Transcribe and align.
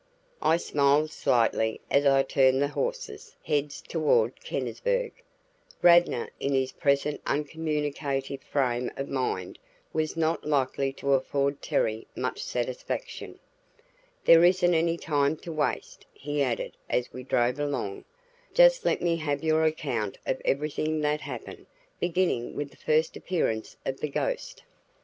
I 0.41 0.57
smiled 0.57 1.11
slightly 1.11 1.79
as 1.91 2.07
I 2.07 2.23
turned 2.23 2.59
the 2.59 2.69
horses' 2.69 3.35
heads 3.43 3.83
toward 3.83 4.41
Kennisburg. 4.43 5.11
Radnor 5.83 6.31
in 6.39 6.55
his 6.55 6.71
present 6.71 7.21
uncommunicative 7.27 8.41
frame 8.41 8.89
of 8.97 9.09
mind 9.09 9.59
was 9.93 10.17
not 10.17 10.43
likely 10.43 10.91
to 10.93 11.13
afford 11.13 11.61
Terry 11.61 12.07
much 12.15 12.41
satisfaction. 12.43 13.37
"There 14.25 14.43
isn't 14.43 14.73
any 14.73 14.97
time 14.97 15.37
to 15.37 15.51
waste," 15.51 16.07
he 16.13 16.41
added 16.41 16.75
as 16.89 17.13
we 17.13 17.21
drove 17.21 17.59
along. 17.59 18.05
"Just 18.55 18.83
let 18.85 19.03
me 19.03 19.17
have 19.17 19.43
your 19.43 19.63
account 19.65 20.17
of 20.25 20.41
everything 20.43 21.01
that 21.01 21.21
happened, 21.21 21.67
beginning 21.99 22.55
with 22.55 22.71
the 22.71 22.77
first 22.77 23.15
appearance 23.15 23.77
of 23.85 23.99
the 23.99 24.09
ghost." 24.09 24.63